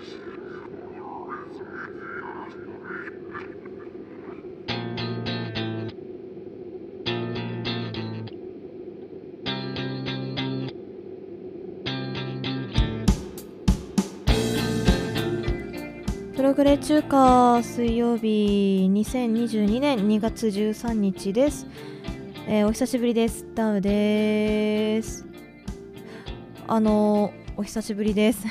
[0.00, 0.06] プ
[16.42, 21.66] ログレ中華水曜日2022年2月13日です、
[22.48, 23.46] えー、お久しぶりです。
[23.54, 25.26] ダウです。
[26.66, 28.46] あのー、お久しぶりです。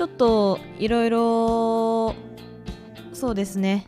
[0.00, 2.14] ちょっといろいろ
[3.12, 3.84] そうですね。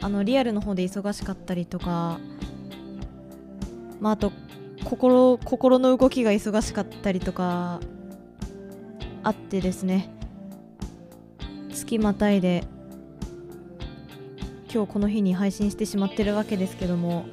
[0.00, 2.20] あのリアルの方で忙しかったりとか
[3.98, 4.30] まああと
[4.84, 7.80] 心心の動きが忙しかったりとか
[9.24, 10.14] あってですね。
[11.72, 12.62] 月またいで
[14.72, 17.26] 今日この日に配信してしまってるわけですけども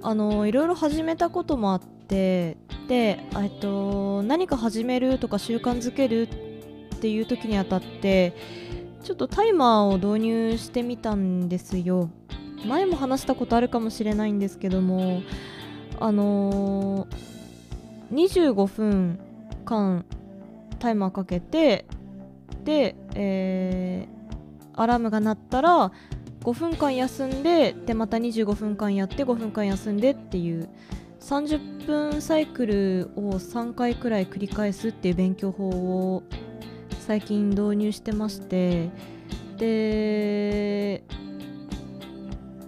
[0.00, 2.56] あのいろいろ始めたこともあって
[2.88, 6.43] で、えっと、何か始めるとか習慣づけるっ
[6.94, 8.34] っていう時にあたって
[9.02, 12.08] ちょっとタイマーを導入してみたんですよ。
[12.66, 15.22] 前も話したことあるかもしれないんですけども
[16.00, 17.34] あのー
[18.10, 19.18] 25分
[19.64, 20.04] 間
[20.78, 21.84] タイマーかけて
[22.64, 24.14] で、えー
[24.76, 25.92] アラームが鳴ったら
[26.42, 30.68] 5分間休んででまた25分間やって5分間休んでっていう
[31.20, 36.22] 30分サイクルを3回くらい繰り返すっていう勉強法を
[37.06, 38.88] 最近導入してまして
[39.58, 41.04] で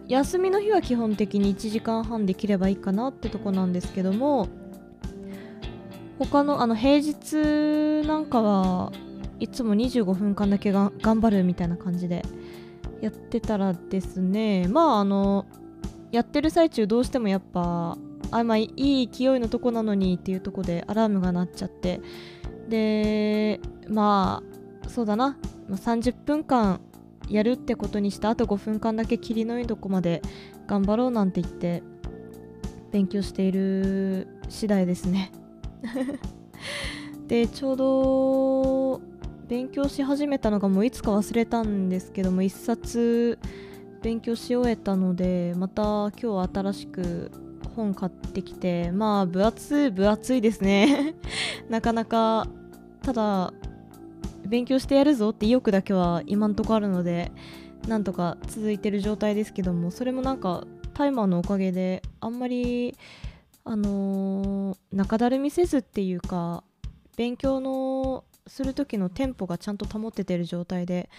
[0.08, 4.48] 休みの日は基本的に1時間半できればいいかなってとこなんですけども
[6.18, 8.92] 他のあの平日なんかは
[9.40, 12.22] いつも25分間だけが頑張るみたいな感じで
[13.00, 15.46] やってたらですねまああの
[16.12, 17.96] やってる最中どうしてもやっぱ
[18.30, 22.02] あまあいい勢いのとこなのにっていうとこでアラームが鳴っちゃって
[22.68, 24.42] でま
[24.84, 25.36] あそうだな。
[25.68, 26.80] 30分間
[27.28, 30.22] やるってことにしてあと5分間だけ霧のいいとこまで
[30.66, 31.82] 頑張ろうなんて言って
[32.92, 35.32] 勉強している次第ですね。
[37.26, 39.00] でちょうど
[39.48, 43.38] 勉強し始めたのがもういつか忘れたんですけども一冊
[44.02, 47.30] 勉強し終えたのでまた今日新しく
[47.74, 51.14] 本買ってきてまあ分厚い分厚いですね。
[51.68, 52.46] なかなか
[53.02, 53.52] ただ
[54.46, 57.32] 勉強してやるぞって意欲だけは今んとこあるので
[57.88, 62.96] なんとか続いてる状態ですけどもそれもなんかタイマーのおかげであんまり
[63.64, 66.64] あのー中だるみせずっていうか
[67.16, 71.10] 勉強のする時のテンポがちゃんと保っててる状態で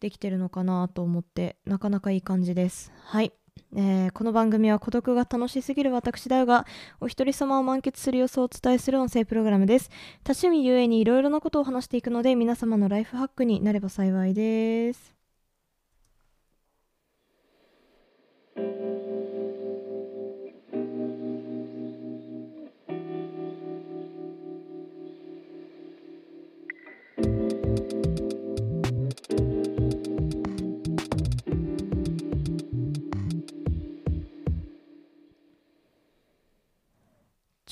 [0.00, 2.92] できてるのかなと思ってなかなかいい感じです。
[3.04, 3.32] はい、
[3.76, 6.64] えーこの番組は孤独が楽しすぎる私だよが
[7.00, 9.90] お一人様を満喫する様子をお伝えする音声プログラムです。
[10.22, 15.23] 多趣味ゆえにいろいろなことを話していくので皆様のライフハックになれば幸いです。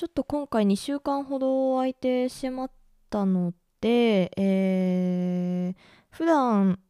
[0.02, 2.70] ちょっと今回2週間ほど空いてしまっ
[3.08, 5.80] たので、えー
[6.10, 6.80] 普段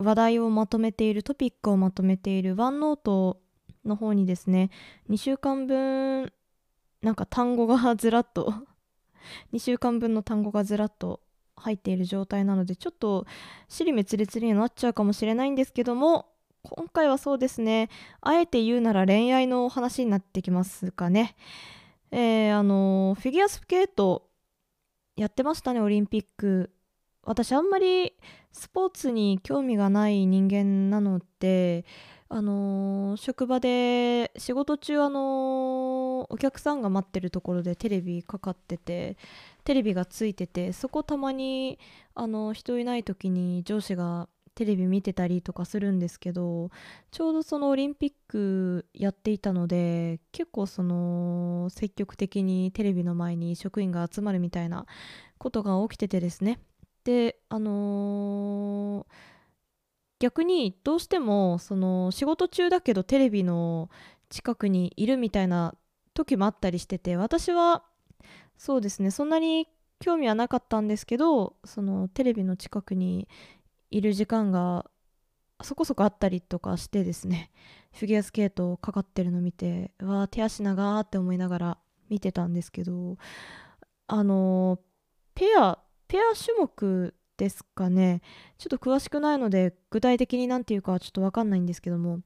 [0.00, 3.42] 話題をまとめているトピックをまとめているワンノート
[3.84, 4.70] の方にですね
[5.10, 6.32] 2週間分
[7.02, 8.54] なんか単語がずらっと
[9.52, 11.20] 2週間分の単語がずらっと
[11.56, 13.26] 入っている状態なのでちょっと
[13.68, 16.30] 尻滅裂になっちゃうかもしれないんですけども
[16.62, 17.90] 今回はそうですね
[18.22, 21.36] あえて言うなら恋愛の話になってきますかね。
[22.16, 24.30] えーあのフィギュアスケート
[25.16, 26.70] やってましたねオリンピック。
[27.24, 28.12] 私あんまり
[28.52, 31.84] スポーツに興味がない人間なので
[32.28, 39.16] あの職場で仕事中あのお客さんが待ってるところでテレビかかってて
[39.64, 41.78] テレビがついててそこたまに
[42.14, 46.70] あの人いない時に上司がテレビ見てたりとかするんですけど
[47.10, 54.86] ちょうどそのオリンピックやっていたので結構その積極的にテレビの前に職員が集まるみたいな
[55.38, 56.60] ことが起きててですね。
[57.04, 59.34] であのー
[60.20, 63.90] 逆にどうしてもその仕事中だけどテレビの
[64.30, 65.74] 近くにいるみたいな
[66.14, 67.82] 時もあったりしてて私は
[68.56, 69.68] そうですねそんなに
[70.00, 73.28] 興味はなかったんですけどそのテレビの近くに
[73.94, 74.86] いる時間が
[75.62, 77.52] そこそこあったりとかしてですね
[77.94, 83.16] フィギュアスケートかかってるの見てわー手足長ーって思いながら見てたんですけど
[84.08, 84.80] あの
[85.36, 88.20] ペアペア種目ですかね
[88.58, 92.20] ちょっと詳しくないので具体的に何て言うかはちょっと分かんないんですけども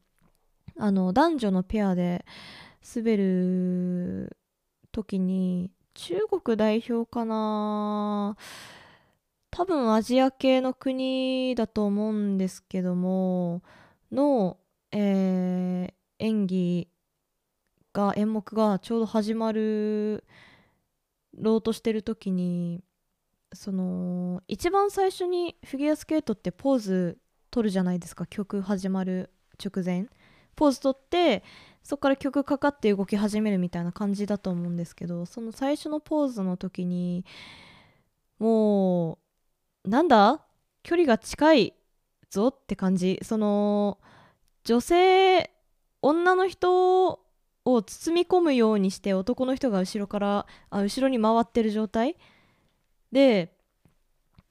[0.79, 2.25] あの男女のペアで
[2.97, 4.39] 滑る
[4.91, 8.39] 時に中国代表かな
[9.51, 13.63] 多分アジア系の国だと思うんですけども
[14.13, 14.59] の、
[14.93, 16.89] えー演技
[17.93, 20.25] が演目がちょうど始まる
[21.35, 22.83] ろうとしてる時に
[23.53, 27.19] その一番最初にフィギュアスケートってポーズ
[27.51, 29.31] 取るじゃないですか曲始まる
[29.65, 30.07] 直前。
[30.55, 31.45] ポーズ取って
[31.85, 37.25] そこから曲かかって動き始めるみたいな感じだと思うんですけどその最初のポーズの時に
[38.41, 39.19] もう
[39.89, 40.45] なんだ？
[40.83, 41.75] 距離が近い
[42.31, 43.19] ぞって感じ。
[43.23, 43.99] その
[44.65, 45.51] 女性
[46.03, 47.21] 女の人
[47.65, 52.17] を包み込むようにして男の人が後ろからあ後ろに回ってる状態？
[53.13, 53.57] で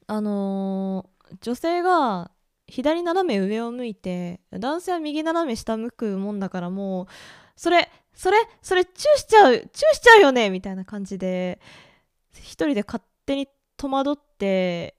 [0.08, 2.32] あのー女性が
[2.68, 7.08] 左斜め上を向いて男性は右斜め下向くもんだからもう
[7.58, 11.60] それそれそれチューしちゃうチューしちゃうよねみたいな感じで
[12.34, 14.96] 一人で勝手に戸惑って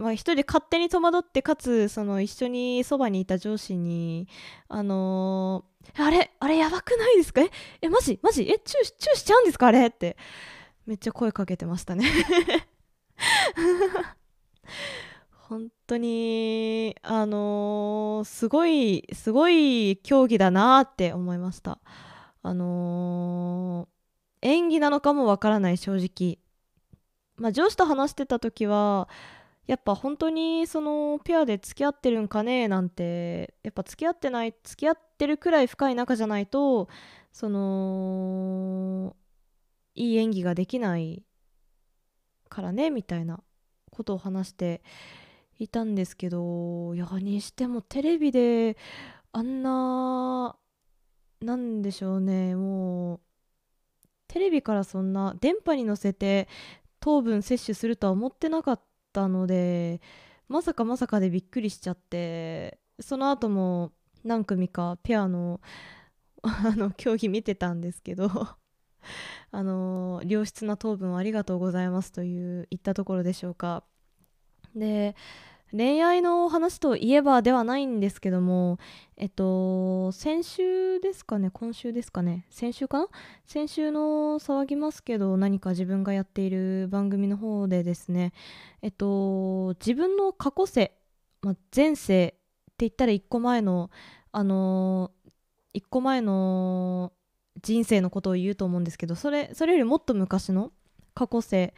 [0.00, 4.28] まあ、一人で勝手に戸惑ってかつその一緒にそばにいた上司に
[4.68, 7.40] あのーあれあれやばくないですか？
[7.42, 7.50] え
[7.82, 8.18] えマジ？
[8.22, 8.42] マジ？
[8.42, 9.68] えチューしチューしちゃうんですか？
[9.68, 9.86] あれ？
[9.86, 10.16] って
[10.86, 12.04] めっちゃ声かけてましたね。
[15.48, 21.78] 本当にあのーすごいすごい競技だなって思いました。
[22.42, 26.38] あのー演技なのかもわからない正直。
[27.36, 29.08] まあ上司と話してた時は
[29.70, 36.88] やっぱ本当にそのペアで付き合ってるんかねなんてやっぱ付き合ってない付き合ってるくらい深い仲じゃないと
[37.30, 39.14] その
[39.94, 41.22] いい演技ができない
[42.48, 43.44] からねみたいな
[43.92, 44.82] ことを話して
[45.60, 48.76] いたんですけどいやにしてもテレビで
[49.30, 50.56] あんな
[51.42, 53.20] なんでしょうねもう
[54.26, 56.48] テレビからそんな電波に乗せて
[56.98, 58.89] 糖分摂取するとは思ってなかった。
[59.12, 60.00] たので
[60.48, 63.92] まさかまさかでびっくりしちゃってその後も
[64.24, 65.60] 何組かペアの
[66.42, 68.30] あの競技見てたんですけど
[69.50, 73.84] あの良質な糖分ありがとうございますという言ったところでしょうか。
[74.74, 75.16] で
[75.72, 78.78] 恋愛の話といえばではないんですけども
[79.16, 83.08] えっと先週ですかね今週ですかね先週かな？
[83.46, 88.32] 先週の騒ぎますけど何か自分がやっている番組の方でですね
[88.82, 90.92] えっと自分の過去世、
[91.42, 92.36] まあ、前世って
[92.80, 93.90] 言ったら1個前の
[94.32, 95.12] あの
[95.74, 97.12] 1個前の
[97.62, 100.72] 人生のことを言うと思うんですけどそれそれよりもっと昔の
[101.14, 101.74] 過去世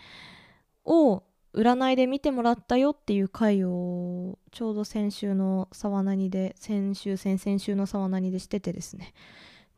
[0.85, 1.23] を
[1.55, 9.13] 占いで見てもらったよっていう回をちょうど先週の沢なにで先週先々週の沢なにでしててですね。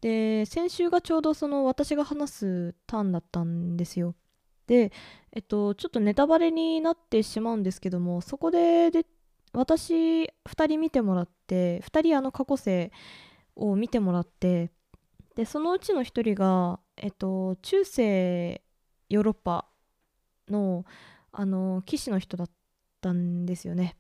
[0.00, 4.14] で先週がちょうどその私が話すターンだったんですよ。
[4.66, 4.92] で
[5.32, 9.04] えっとちょっとネタバレになってしまうんですけどもそこでで
[9.52, 10.28] 私2
[10.68, 12.92] 人見てもらって2人あの過去生
[13.56, 14.70] を見てもらって
[15.34, 18.62] でそのうちの1人がえっと中世
[19.08, 19.66] ヨーロッパ
[20.48, 20.84] の
[21.34, 22.50] あの騎士の人だっ
[23.02, 23.96] たんですよね。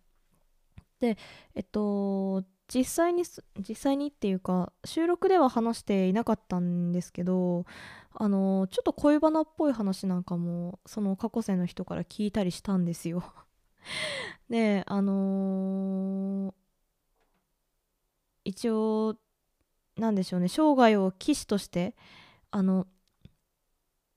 [1.00, 1.18] で
[1.54, 3.24] えっと実際に
[3.68, 7.66] 実際にっていうか収録では話していなかったんですけど
[8.14, 13.22] あのちょっと恋バナっぽい話なんかもその過去世の人から聞いたりしたんですよ。
[14.48, 16.54] であのー
[18.44, 19.16] 一応
[19.96, 21.94] なんでしょうね生涯を騎士として
[22.50, 22.86] あの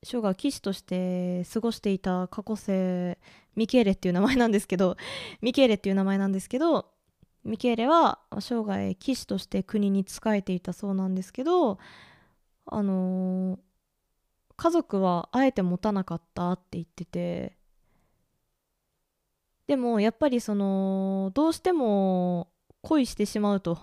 [0.07, 3.17] 生涯を騎士として過ごしていた過去世
[3.55, 4.97] ミケーレっていう名前なんですけど
[5.41, 6.91] ミケーレっていう名前なんですけど
[7.43, 11.79] ミケーレは生涯騎士として国に仕えていたそうなんですけど
[12.65, 13.59] あのー
[14.57, 17.57] 家族はあえて持たなかったって言ってて
[19.67, 22.49] でもやっぱりそのどうしても
[22.81, 23.77] 恋してしまうと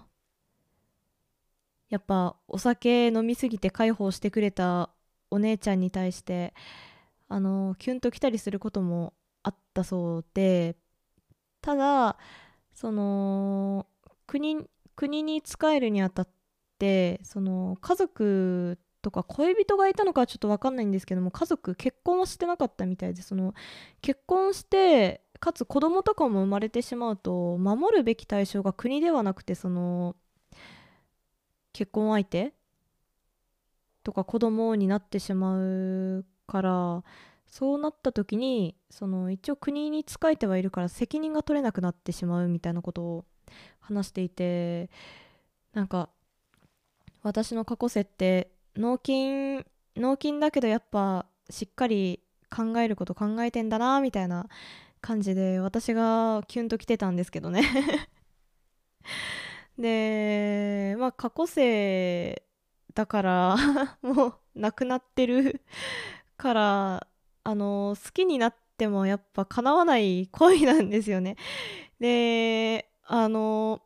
[1.89, 4.91] やっぱお酒飲みすぎて介抱してくれた
[5.35, 6.55] お姉ちゃんに対して
[7.29, 10.77] あのキュンときたりすることもあったそうで
[11.61, 12.17] ただ
[12.73, 13.87] その
[14.27, 14.65] 国
[14.95, 16.29] 国に仕えるにあたっ
[16.79, 23.55] てその家族とか恋人がいたのかはちょっと分かんないんですけども家族結婚はしてなかったみたいでその
[24.01, 30.17] 結婚してかつ子供とかも生まれてしまうと守るべき対象が国ではなくてその
[31.73, 32.55] 結婚相手
[34.05, 37.03] とか子供になってしまうから
[37.47, 43.25] そうなった時にその一応国に仕えてはいるから責任が取れなくなってしまうみたいなことを
[43.81, 44.91] 話していて
[45.73, 46.11] なんか
[47.23, 49.65] 私の過去世って脳筋
[49.97, 52.21] 脳筋だけどやっぱしっかり
[52.51, 54.47] 考えること考えてんだなみたいな
[55.01, 57.63] 感じで私がキュンときてたんですけどね。
[59.79, 62.43] でまあ過去生
[62.95, 63.57] だから
[64.03, 65.61] もう亡くなってる
[66.37, 67.07] から
[67.43, 71.37] あの好きになってもやっぱ叶わない恋なんですよね。
[72.01, 73.83] であの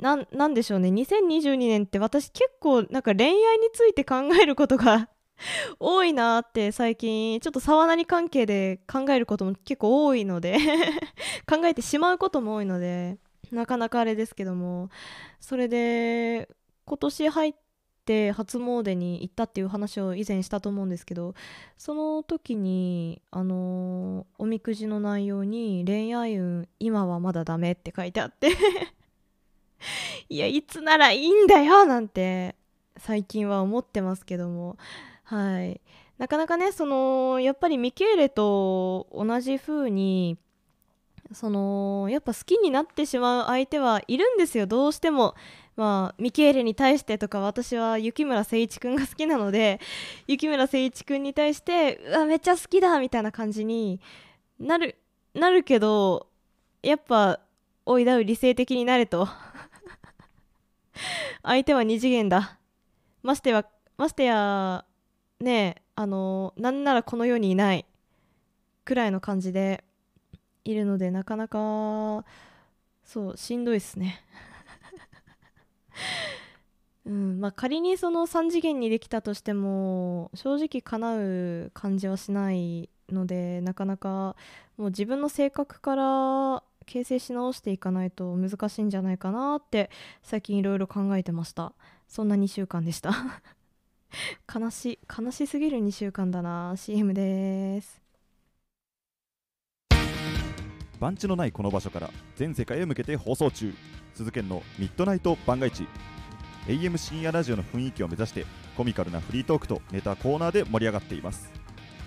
[0.00, 0.16] な
[0.48, 0.90] んでしょうね。
[0.90, 5.08] 2022年って私結構なんか恋愛について考えることが
[5.80, 10.56] 多いなって最近ちょっと沢なり関係で考えることも結構多いので
[11.48, 13.18] 考えてしまうことも多いので
[13.50, 14.88] なかなかあれですけども。
[15.40, 16.48] それで
[16.84, 17.67] 今年入って
[18.32, 21.34] 初詣に行ったっていう話を以前したと思うんですけど
[21.76, 28.50] その時にあのおみくじの内容に「恋愛運今はまだダメ」って書いてあって
[30.28, 32.54] いやいつならいいんだよなんて
[32.96, 34.76] 最近は思ってますけども。
[35.24, 35.80] はい。
[36.16, 40.36] なかなかねそのやっぱりミケーレと同じ風に
[41.32, 45.34] そのやっぱ好きになってしまう相手はいるんですよどうしても。
[45.78, 49.80] まあミケーレに対してとか私は雪村誠一くんが好きなので
[50.26, 54.00] 雪村誠一くんに対してうわめっちゃ好きだみたいな感じに
[54.58, 54.96] なる
[55.34, 56.26] なるけど
[56.82, 57.38] やっぱ
[57.86, 59.28] おいだう理性的になれと。
[61.44, 62.58] 相手は二次元だ。
[63.22, 63.64] ましては
[63.96, 64.84] ましてや
[65.38, 67.86] ねえあのなんならこの世にいない
[68.84, 69.84] くらいの感じで
[70.64, 72.24] いるのでなかなか
[73.04, 74.24] そうしんどいっすね。
[77.06, 84.36] うんまあ、仮にその3次元にできたとしても正直叶う感じはしないのでなかなか
[84.76, 89.90] もう自分の性格から形成し直していかないと難しいんじゃないかなって
[90.22, 91.72] 最近いろいろ考えてました。
[92.08, 93.12] そんな2週間でした。
[94.52, 96.74] 悲し悲しすぎる2週間だな。
[96.76, 98.02] CM です。
[100.98, 103.72] 番地のないこの場所から全世界へ向けて放送中。
[104.18, 105.86] 鈴研のミッドナイト番外地
[106.66, 108.46] AM 深夜ラジオの雰囲気を目指して
[108.76, 111.52] コミカルなフリートークとネタコーナーで盛り上がっています。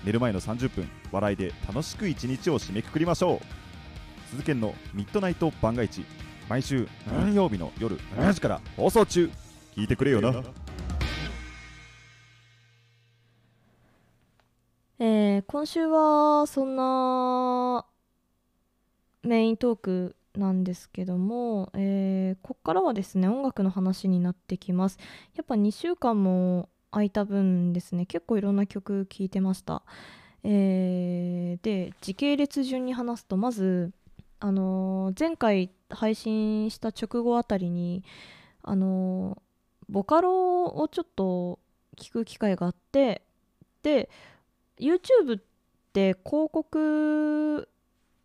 [0.03, 3.39] 寝る前の30分笑いで楽しく一日を締めくくりましょう。
[4.29, 6.03] 鈴研のミッドナイト番外地
[6.49, 9.31] 毎週何曜日の夜7時から放送中。
[9.77, 10.43] 聞いてくれよな。
[14.99, 17.85] えー、今週はそんな
[19.23, 24.97] メイントークなんですけども、えー、こっからはですね音楽の話になってきます。
[25.35, 29.83] やっぱ2週間も空いた分ですね結構いろんな曲聴いてました、
[30.43, 33.93] えー、で時系列順に話すとまず
[34.39, 38.03] あのー、前回配信した直後あたりに
[38.63, 39.41] あの
[39.89, 41.59] ボカロをちょっと
[41.97, 43.21] 聞く機会があって
[43.83, 44.09] で
[44.79, 45.41] YouTube っ
[45.93, 47.69] て広告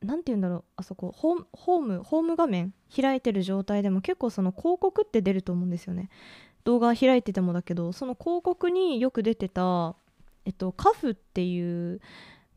[0.06, 1.46] 何て言うんだろうあそこホーム
[2.02, 6.08] ホーム画面開いてる状態でも結構その広告って出ると思うんですよね。
[6.64, 9.94] 動画開いててもだけどその広告によく出てた
[10.44, 12.00] えっとカフっていう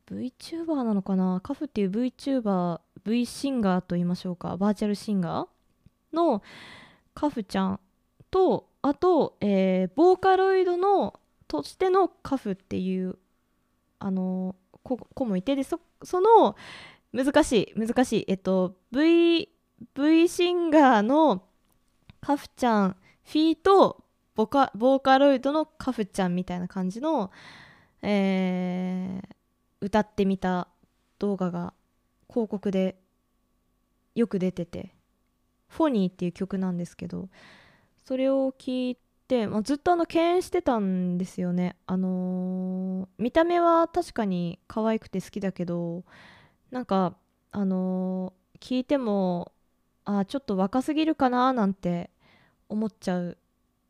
[0.09, 1.39] VTuber なのかな？
[1.43, 4.57] カフっていう VTuber V シンガーと言いましょうか。
[4.57, 6.41] バーチャルシンガーの
[7.13, 7.79] カフちゃん
[8.31, 13.17] とあと、えー、ボーカロイドのとしてのカフっていう
[13.99, 15.79] あの子もいてでそ
[16.21, 16.55] の
[17.11, 18.25] 難しい難しい。
[18.27, 19.49] えっと V,
[19.95, 21.43] v シンガーの
[22.21, 24.03] カフちゃんフィーと
[24.35, 27.31] ボカボーカロイドのカフちゃんみたいな感じの、
[28.01, 29.35] えー、
[29.81, 30.67] 歌ってみた
[31.17, 31.73] 動画が
[32.29, 32.97] 広告で
[34.15, 34.93] よく出てて
[35.67, 37.29] 「フォニー」っていう曲なんですけど
[38.05, 38.97] それを聞い
[39.27, 41.75] て、まあ、ずっとあの敬遠してたんですよね。
[41.85, 46.03] あのー、見た目は確かに可愛くて好きだけど
[46.71, 47.15] なんか
[47.51, 49.51] あのー、聞いても
[50.05, 52.09] あちょっと若すぎるかななんて
[52.67, 53.37] 思っちゃう。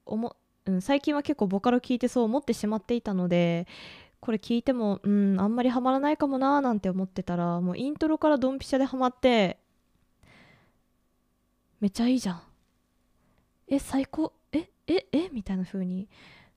[0.05, 3.67] 思、うん、最近は結構ボカロ聞いてそう思ってしまっていたので
[4.19, 9.59] これ聞いてもうんあんまりハマらないかもななんて思ってたらもうイントロからドンピシャでハマって
[11.79, 12.41] めっちゃいいじゃん。
[13.67, 14.33] え最高。
[14.51, 16.09] えええみたいな風に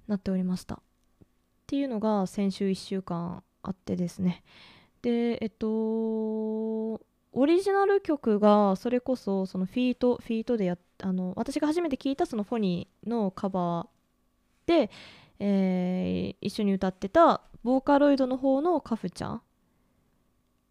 [0.09, 0.77] なっておりました。
[0.77, 0.79] っ
[1.67, 4.43] ていうのが先週1週間あってですね。
[5.03, 5.67] でえっと
[7.35, 14.91] オリジナル曲がそれこそそのフィートフィートでやあの私が初めて聞いたそのフォニーのカバーで、
[15.41, 19.43] えー、一緒に歌ってたボーカロイドの方のカフちゃん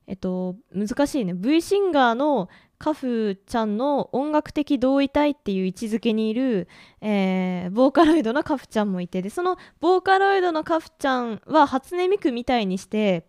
[0.07, 1.33] えっと難しいね。
[1.33, 6.67] V シンガーのカフちゃんの音楽的同意体っていう位置づけにいる、
[7.00, 13.25] えー、ボーカロイドのカフちゃんもいてでそのボーカロイドのカフちゃんは初音ミクみたいにして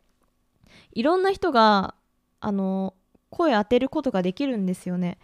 [0.93, 1.95] いろんな人が
[2.41, 2.95] あの
[3.31, 5.19] 声当てることができるんですよね。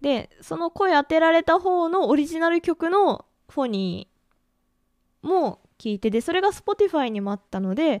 [0.00, 8.00] でその声当てられた方のオリジナル曲のフォニーも聞いてでそれが Spotify にもあったので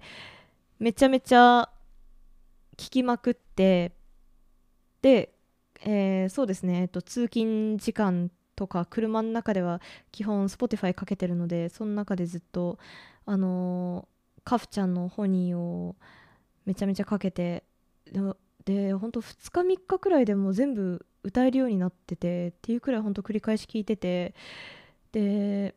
[0.78, 1.68] めちゃめちゃ
[2.78, 3.92] 聞きまくって
[5.02, 5.34] で、
[5.82, 12.78] えーそうですね、えっと、通勤時間とか車の中では基本 Spotify かけてるのでその中でずっと
[13.26, 15.96] あのーカフちゃんのホニーを
[16.66, 17.64] めちゃめちゃかけて。
[18.06, 18.20] で
[18.64, 24.34] でほんと2日3日くらいでもう全部歌えるようになっててっていうくらいほんと繰り返し聞いてて。
[25.12, 25.74] で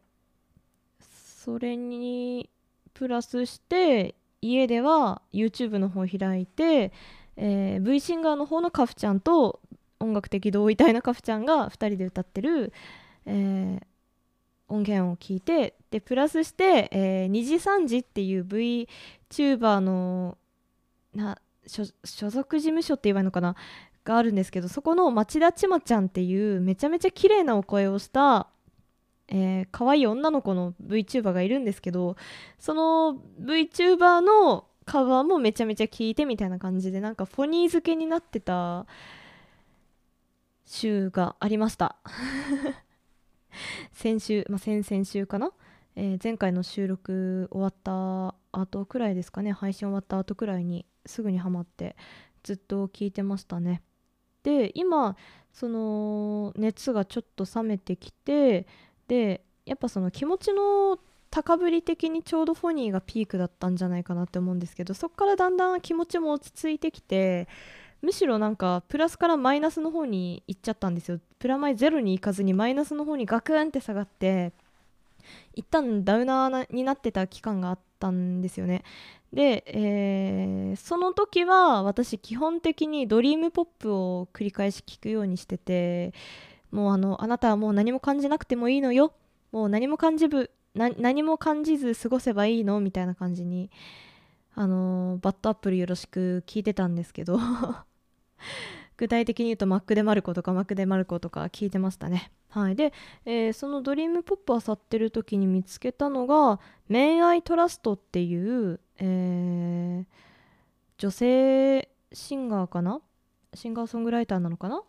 [1.44, 2.50] それに
[2.94, 6.92] プラスして家では YouTube の方を開いて、
[7.36, 9.60] えー V シンガーの方のカフちゃんと
[10.00, 12.74] 音楽的同意体のカフちゃんが2人で歌ってる、
[13.26, 13.86] えー
[14.70, 15.76] 音源を聞いて。
[15.92, 18.44] でプラスして、えー、2時3時っていう
[19.30, 20.38] VTuber の
[21.16, 21.86] な所
[22.30, 23.56] 属事務所って言えばいいのかな？
[24.04, 28.48] があるんですけどそこの町田千葉ちゃんっていうめちゃめちゃ綺麗なお声をした、
[29.30, 32.18] えー、可愛い女の子の VTuber がいるんですけど
[32.60, 38.86] その VTuber のカバーもめちゃめちゃ聞いてみたいな感じでなんかフォニー付けになってた
[40.66, 41.96] 週がありました。
[43.94, 45.52] 先週、まあ、先々週かな、
[45.96, 49.54] えー前回の収録終わった後くらいですかね？
[49.54, 51.96] 配信終わった後くらいにすぐにハマって
[52.44, 53.82] ずっと聞いてましたね。
[54.44, 55.16] で今
[55.52, 58.68] その熱がちょっと冷めてきて
[59.08, 67.48] でやっぱその気持ちの高ぶり的にちょうどフォニーがピークだったんじゃないかなって思うんですけどそこからだんだん気持ちも落ち着いてきて
[68.02, 71.20] むしろなんかプラスからマイナスの方に行っちゃったんですよ。
[71.40, 74.52] プラマイゼロに行かずにマイナスの方にガクンって下がって
[75.56, 78.84] 一旦ダウナーになってた期間があったんですよね。
[79.32, 86.14] で、えーその時は私基本的にドリームポップを繰り返し聞くようにしてて
[86.72, 89.14] もうあのあなたはもう何も感じなくてもいいのよ。
[89.52, 93.70] もう何も感じぶ何も感じず過ごせばいいのみたいな感じに
[94.56, 97.40] あのバッドアップルよろしく聞いてたんですけど。
[98.98, 102.32] 具体的に言うとマック・デ・マルコとかマック・デ・マルコとか聞いてましたね。
[102.50, 102.94] はい、で、
[103.26, 110.14] えーそのドリームポップを漁ってる時に見つけたのが「恋愛トラスト」っていう、えー
[111.00, 113.02] 女性シンガーかな？
[113.56, 114.84] シンガーソングライターなのかな、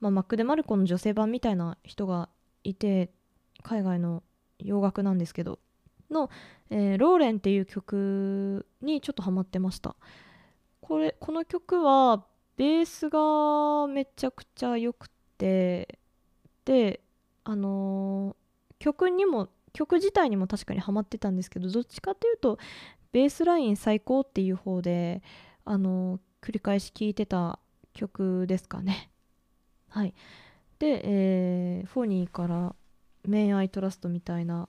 [0.00, 2.30] まあ、マック・デ・マルコの女性版みたいな人が
[2.64, 3.10] いて
[3.62, 4.22] 海外の
[4.58, 5.58] 洋楽なんですけど
[6.10, 6.30] の、
[6.70, 9.94] えーローレンっていう曲にちょっとハマってました。
[10.80, 12.24] これこの曲は
[12.56, 15.98] ベースがめちゃくちゃ良くて
[16.64, 17.00] で
[17.44, 18.36] あのー
[18.78, 22.58] 曲にも曲自体にも確かにハマってたんですけどどっちかというと
[23.12, 25.22] ベースライン最高っていう方で
[25.64, 27.58] あのー繰り返し聴いてた
[27.94, 29.10] 曲ですかね。
[29.88, 30.14] はい。
[30.78, 32.74] で、えーフォニーから
[33.28, 34.68] 恋愛トラストみたいな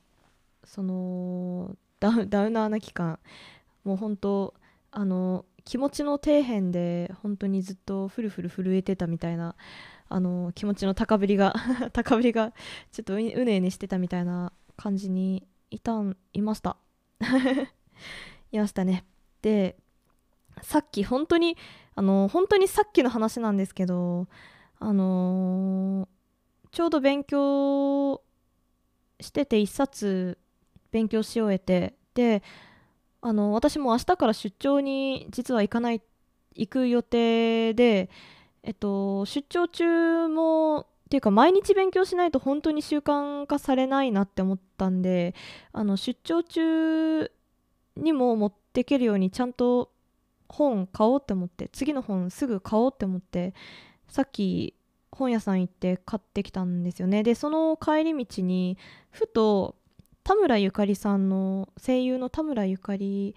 [0.64, 3.20] そのダウダウナーな期間
[3.84, 4.54] もう本当
[4.92, 9.56] あの気持ちの底辺で本当にずっとフルフル震えてたみたいな
[10.08, 11.54] あの気持ちの高ぶりが
[11.92, 12.54] 高ぶりが
[12.94, 16.78] ちょっとうねうねしてたみたいな感じにいたんいました。
[18.54, 19.06] いましたね。
[19.42, 19.76] で
[20.62, 21.58] さっき本当に
[21.96, 24.30] あの本当にさっきの話なんですけど
[24.80, 26.08] あのー
[26.72, 28.22] ちょうど勉強
[29.20, 30.38] してて一冊
[30.92, 32.44] 勉強し終えてで
[33.28, 36.02] あの私も明日から出張に実は行かない
[36.56, 38.10] 行く予定で
[38.64, 45.36] えっと出張中もっていうか毎日勉強しないと本当に習慣化されないなって思ったんで
[45.74, 47.30] あの出張中
[47.98, 49.92] にも持っていけるようにちゃんと
[50.48, 53.54] 本買おうって思って次の本すぐ買おうって思って
[54.08, 54.74] さっき
[55.12, 57.24] 本屋さん行って買ってきたんですよね。
[57.24, 58.78] でその帰り道に
[59.10, 59.76] ふと
[60.28, 63.34] 田村ゆかりさんの声優の田村ゆかり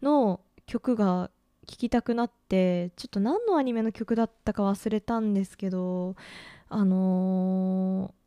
[0.00, 1.32] の曲が
[1.66, 6.14] 聴きたくなってちょっと何のアニメの曲だったか忘れたんですけど
[6.68, 8.18] あのー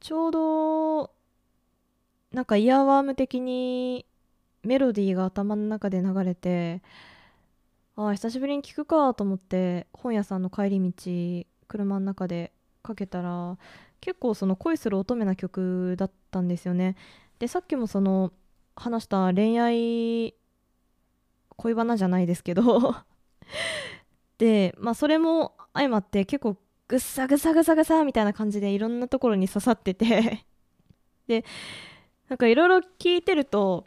[0.00, 1.10] ちょうど
[2.32, 4.06] なんかイヤーワーム的に
[4.62, 6.80] メロディーが頭の中で流れて
[7.96, 12.50] ああ久しぶりに聴くかと思って本屋さんの帰り道車の中で
[12.82, 13.58] かけたら
[14.04, 16.94] 結構その恋する乙女な曲だったんですよね。
[17.38, 18.34] でさっきもその
[18.76, 20.34] 話した恋愛
[21.56, 22.96] 恋バナじゃないですけど。
[24.36, 30.44] でまあそれも相まって結構ぐっさぐさぐさぐさみたいな感じでいろんなところに刺さってて。
[31.26, 31.42] で
[32.28, 33.86] なんかいろいろ聞いてると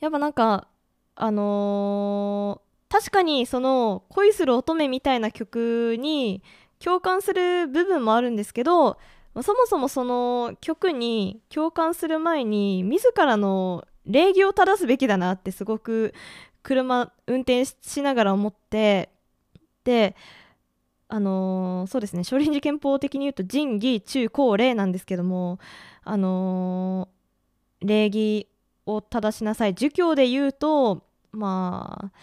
[0.00, 0.68] やっぱなんか
[1.16, 6.42] あのー確かにその恋する乙女みたいな曲に
[6.78, 8.96] 共感する部分もあるんですけど
[9.34, 16.12] そもそもその曲に共感する前に自らの礼儀を正すべきだなってすごく
[16.62, 19.10] 車運転しながら思って
[19.84, 20.16] で
[21.08, 25.58] あのー、そうですね少林寺拳法的に言うと仁義中高礼なんですけども
[26.04, 28.48] あのー、礼儀
[28.86, 29.74] を正しなさい。
[29.74, 32.18] 儒教で言うとまあ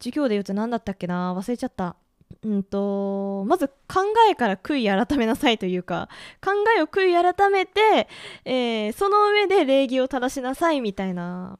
[0.00, 1.96] 儒教で言うと何だったっけな忘れちゃった。
[2.42, 6.08] うんとまず考えから悔い改めなさいというか
[6.42, 8.08] 考えを悔い改めて、
[8.44, 11.58] えー、その上で礼儀を正しなさいみたいな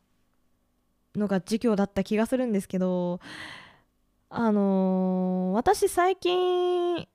[1.16, 3.20] のが授業だった気がするんですけど
[4.30, 7.06] あのー、私最近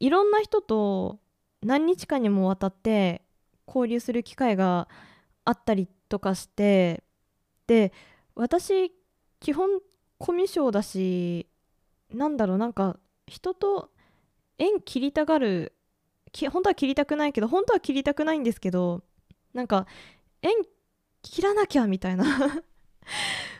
[0.00, 1.18] いろんな人と
[1.62, 3.22] 何日間にもわたって
[3.66, 4.88] 交流する機会が
[5.44, 7.02] あったりとかして
[7.66, 7.92] で
[8.34, 8.92] 私
[9.40, 9.80] 基本
[10.18, 11.46] コミュ障だし
[12.12, 13.90] なんだろうなんか人と
[14.58, 15.72] 縁切りたがる
[16.50, 19.02] 本当は切りたくないけど本当は切りたくないんですけど
[19.54, 19.86] なんか
[20.42, 20.52] 縁
[21.22, 22.24] 切らなきゃみたいな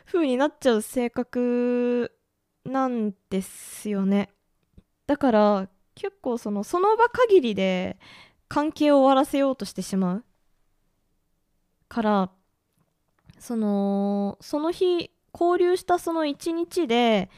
[0.06, 2.12] 風になっちゃう性格
[2.64, 4.30] なんですよね。
[5.06, 7.98] だから結構そのその場限りで
[8.48, 10.24] 関係を終わらせようとしてしまう。
[11.88, 12.30] から
[13.38, 17.30] そのその日交流したその一日で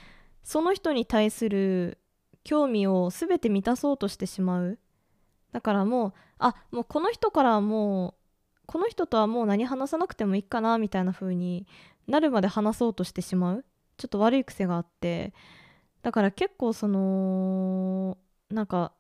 [0.48, 1.98] その人に対する
[2.42, 4.78] 興味を全て満たそうとしてしまう。
[5.52, 8.14] だからもうあもうこの人からはも
[8.56, 11.66] うこの人とはもう何話さなくてもいいかなみたいな風に
[12.06, 13.64] なるまで話そうとしてしまう。
[13.98, 15.34] ちょっと悪い癖があって。
[16.00, 18.16] だから結構その
[18.48, 18.92] なんか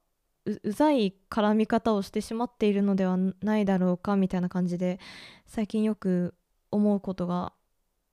[0.44, 5.00] うざい絡み方をしてしまっているのではないだろうかみたいな感じで
[5.46, 6.34] 最近よく
[6.70, 7.54] 思うことが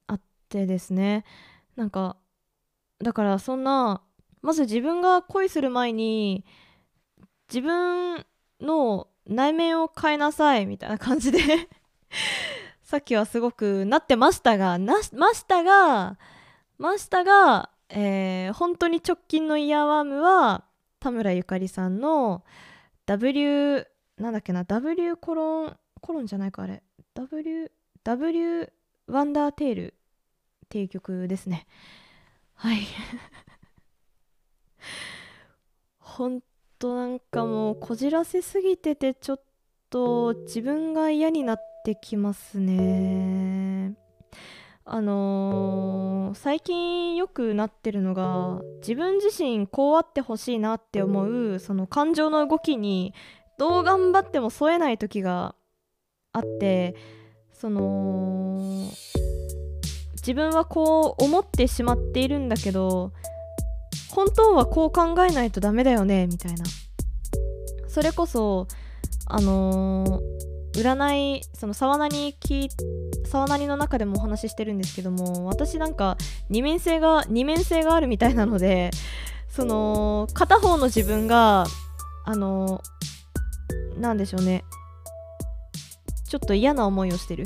[0.07, 1.25] あってですね。
[1.75, 2.15] なんか
[2.99, 4.01] だからそんな
[4.41, 6.45] まず自分が恋する前に
[7.49, 8.25] 自分
[8.61, 11.39] の内面を変えなさいみたいな感じで
[12.83, 16.17] さっきはすごくなってましたがなましたが
[16.77, 20.65] ましたが、えー、本当に直近のイヤーワームは
[20.99, 22.43] 田村ゆかりさんの
[23.05, 26.83] W なんだっけな W コロンコロンじゃないかあれ。
[27.15, 27.71] W
[28.03, 28.73] W
[29.07, 29.93] ワンダーテール
[30.65, 31.65] っていう曲ですね。
[32.55, 32.87] はい。
[35.99, 36.41] ほん
[36.79, 39.41] となんかもうこじらせすぎててちょっ
[39.89, 43.95] と自分が嫌になってきますね。
[44.87, 53.15] あのー、最近よくなってるのが自分自身こうあってほしいなって思うその感情の動きに
[53.57, 55.55] どう頑張っても添えない時が
[56.33, 56.95] あって
[57.51, 58.87] その
[60.25, 63.11] 自分はこう思ってしまっているんだけど
[64.09, 66.63] 本当はこう考えないとダメだよねみたいな。
[67.87, 68.67] それこそ
[69.27, 72.67] あのー、占いその沢なに聞
[73.25, 76.17] 沢なりの中でもお話ししてるんですけども私なんか
[76.49, 78.91] 二面性が二面性があるみたいなので
[79.47, 81.65] その片方の自分が
[82.25, 82.81] あの
[83.97, 84.65] なんでしょうね。
[86.27, 87.45] ちょっと嫌な思いをしてる。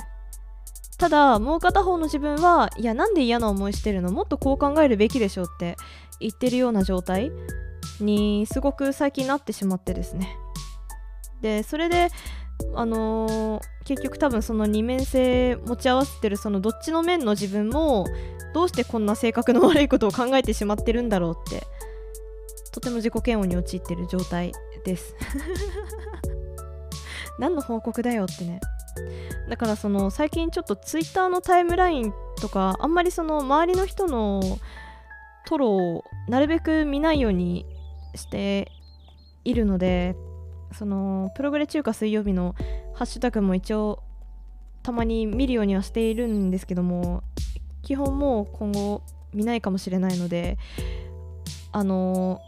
[1.00, 5.78] ただもう片方の自分はいやなんで嫌な思いしてるのもっとこう考えるべきでしょって
[6.20, 7.32] 言ってるような状態
[8.02, 10.36] にすごく最近なってしまってですね。
[11.42, 12.10] でそれで
[12.76, 18.06] あのー、結局多分その二面性持ち合わせてるそのどっちの面の自分も
[18.54, 21.66] どうしてこんな性格の悪いことを考えてしまってるんだろうって
[22.74, 24.52] とても自己嫌悪に陥ってる状態
[24.84, 25.16] です。
[27.40, 28.60] 何の報告だよってね。
[29.50, 34.60] だからその最近ちょっとツイッターのタイムラインとかあんまりその周りの人の
[35.48, 37.66] トロをなるべく見ないように
[38.16, 38.72] して
[39.44, 40.16] いるので
[40.74, 42.56] そのプログレ中華水曜日の
[42.94, 44.04] ハッシュタグも一応
[44.84, 47.24] たまに見るようにはしているんですけども
[47.82, 49.02] 基本もう今後
[49.34, 50.58] 見ないかもしれないので
[51.72, 52.42] あの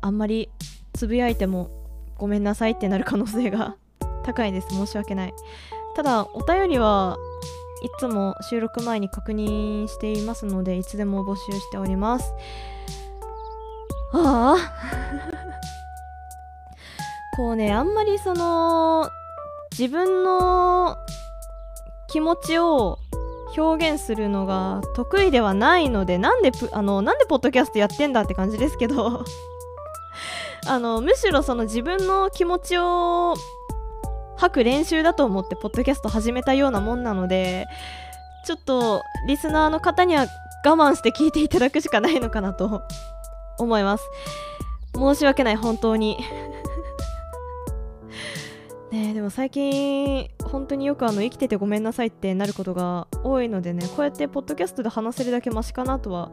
[0.00, 0.50] あんまり
[0.92, 1.70] つぶやいても
[2.16, 3.76] ごめんなさいってなる可能性が
[4.24, 4.68] 高いです。
[4.70, 5.34] 申し訳ない。
[5.94, 7.16] ただお便りは
[7.82, 12.32] いつも収録前に確認していますのでいつでも募集しております。
[14.12, 14.58] ああ
[17.36, 19.08] こうねあんまりその
[19.72, 20.96] 自分の
[22.08, 22.98] 気持ちを
[23.56, 29.24] 表現するのが得意ではないのでなんであのなんでポッドキャストやってんだって感じですけど。
[30.66, 33.34] あのむしろその自分の気持ちを
[34.36, 37.66] 吐く練習だと思ってポッドキャスト始めたようなもんなので
[38.44, 40.26] ちょっとリスナーの方には
[40.64, 42.82] 我慢して聞いていただくしかないのかなと
[43.58, 44.04] 思います。
[44.94, 46.18] 申し訳ない本当に。
[48.90, 56.30] ねでも最近本当によくあの生きててごめんなさいってなることが多いのでねこうやってポッドキャストで話せるだけマシかなとは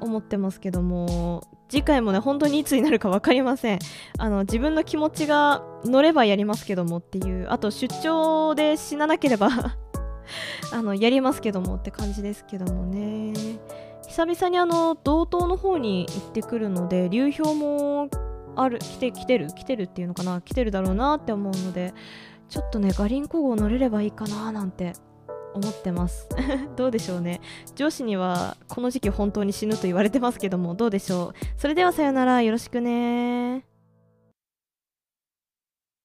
[0.00, 3.78] 思ってますけども次回もね本当にいつになるか分かりません。
[4.18, 9.48] あの自分の気持ちが乗ればやりますけどもっていうあと出張で死ななければ
[10.70, 13.32] あのやりますけどもって感じですけどもね。
[14.06, 18.10] 久々にあの道東の方に行ってくるので流氷も
[18.54, 21.94] ある来て来てる来てるっていうのかな来てるだろうなって思うので
[22.50, 24.92] ちょっとねガリンコ号乗れればいいかななんて
[25.54, 26.28] 思ってます。
[26.76, 27.40] どうでしょうね。
[27.74, 31.34] 上司にはこの時期本当に死ぬと言われてますけどもどうでしょう。
[31.56, 32.42] それではさよなら。
[32.42, 33.71] よろしくね。